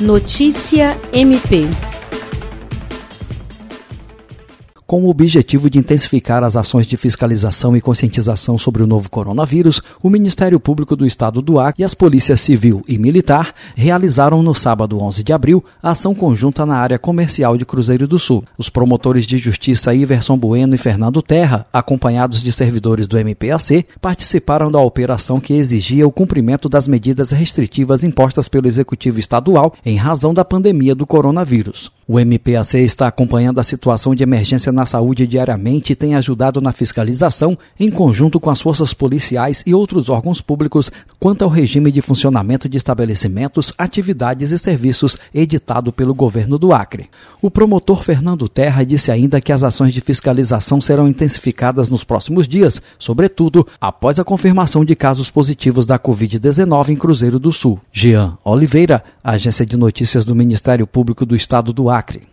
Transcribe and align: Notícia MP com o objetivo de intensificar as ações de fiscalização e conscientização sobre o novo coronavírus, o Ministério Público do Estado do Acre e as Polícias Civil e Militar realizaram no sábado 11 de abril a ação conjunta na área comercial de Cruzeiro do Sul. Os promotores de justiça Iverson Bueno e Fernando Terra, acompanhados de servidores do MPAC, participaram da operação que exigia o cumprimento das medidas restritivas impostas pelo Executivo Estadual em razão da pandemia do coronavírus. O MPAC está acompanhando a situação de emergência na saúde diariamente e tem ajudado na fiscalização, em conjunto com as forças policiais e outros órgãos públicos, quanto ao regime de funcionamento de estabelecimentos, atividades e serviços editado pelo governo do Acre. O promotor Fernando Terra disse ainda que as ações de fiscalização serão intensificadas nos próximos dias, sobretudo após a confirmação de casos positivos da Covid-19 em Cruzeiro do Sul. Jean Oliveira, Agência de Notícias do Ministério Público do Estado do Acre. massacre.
Notícia 0.00 0.96
MP 1.12 1.87
com 4.88 5.04
o 5.04 5.10
objetivo 5.10 5.68
de 5.68 5.78
intensificar 5.78 6.42
as 6.42 6.56
ações 6.56 6.86
de 6.86 6.96
fiscalização 6.96 7.76
e 7.76 7.80
conscientização 7.80 8.56
sobre 8.56 8.82
o 8.82 8.86
novo 8.86 9.10
coronavírus, 9.10 9.82
o 10.02 10.08
Ministério 10.08 10.58
Público 10.58 10.96
do 10.96 11.04
Estado 11.04 11.42
do 11.42 11.60
Acre 11.60 11.82
e 11.82 11.84
as 11.84 11.92
Polícias 11.92 12.40
Civil 12.40 12.82
e 12.88 12.96
Militar 12.96 13.52
realizaram 13.76 14.42
no 14.42 14.54
sábado 14.54 14.98
11 14.98 15.22
de 15.22 15.30
abril 15.30 15.62
a 15.82 15.90
ação 15.90 16.14
conjunta 16.14 16.64
na 16.64 16.78
área 16.78 16.98
comercial 16.98 17.58
de 17.58 17.66
Cruzeiro 17.66 18.08
do 18.08 18.18
Sul. 18.18 18.42
Os 18.56 18.70
promotores 18.70 19.26
de 19.26 19.36
justiça 19.36 19.92
Iverson 19.92 20.38
Bueno 20.38 20.74
e 20.74 20.78
Fernando 20.78 21.20
Terra, 21.20 21.66
acompanhados 21.70 22.42
de 22.42 22.50
servidores 22.50 23.06
do 23.06 23.18
MPAC, 23.18 23.84
participaram 24.00 24.70
da 24.70 24.80
operação 24.80 25.38
que 25.38 25.52
exigia 25.52 26.08
o 26.08 26.12
cumprimento 26.12 26.66
das 26.66 26.88
medidas 26.88 27.30
restritivas 27.30 28.02
impostas 28.04 28.48
pelo 28.48 28.66
Executivo 28.66 29.20
Estadual 29.20 29.74
em 29.84 29.96
razão 29.96 30.32
da 30.32 30.46
pandemia 30.46 30.94
do 30.94 31.06
coronavírus. 31.06 31.97
O 32.10 32.18
MPAC 32.18 32.78
está 32.78 33.06
acompanhando 33.06 33.58
a 33.58 33.62
situação 33.62 34.14
de 34.14 34.22
emergência 34.22 34.72
na 34.72 34.86
saúde 34.86 35.26
diariamente 35.26 35.92
e 35.92 35.94
tem 35.94 36.14
ajudado 36.14 36.58
na 36.58 36.72
fiscalização, 36.72 37.58
em 37.78 37.90
conjunto 37.90 38.40
com 38.40 38.48
as 38.48 38.62
forças 38.62 38.94
policiais 38.94 39.62
e 39.66 39.74
outros 39.74 40.08
órgãos 40.08 40.40
públicos, 40.40 40.90
quanto 41.20 41.42
ao 41.44 41.50
regime 41.50 41.92
de 41.92 42.00
funcionamento 42.00 42.66
de 42.66 42.78
estabelecimentos, 42.78 43.74
atividades 43.76 44.52
e 44.52 44.58
serviços 44.58 45.18
editado 45.34 45.92
pelo 45.92 46.14
governo 46.14 46.58
do 46.58 46.72
Acre. 46.72 47.10
O 47.42 47.50
promotor 47.50 48.02
Fernando 48.02 48.48
Terra 48.48 48.84
disse 48.84 49.10
ainda 49.10 49.38
que 49.38 49.52
as 49.52 49.62
ações 49.62 49.92
de 49.92 50.00
fiscalização 50.00 50.80
serão 50.80 51.08
intensificadas 51.08 51.90
nos 51.90 52.04
próximos 52.04 52.48
dias, 52.48 52.80
sobretudo 52.98 53.66
após 53.78 54.18
a 54.18 54.24
confirmação 54.24 54.82
de 54.82 54.96
casos 54.96 55.30
positivos 55.30 55.84
da 55.84 55.98
Covid-19 55.98 56.88
em 56.88 56.96
Cruzeiro 56.96 57.38
do 57.38 57.52
Sul. 57.52 57.78
Jean 57.92 58.38
Oliveira, 58.42 59.04
Agência 59.22 59.66
de 59.66 59.76
Notícias 59.76 60.24
do 60.24 60.34
Ministério 60.34 60.86
Público 60.86 61.26
do 61.26 61.36
Estado 61.36 61.70
do 61.70 61.90
Acre. 61.90 61.97
massacre. 61.98 62.20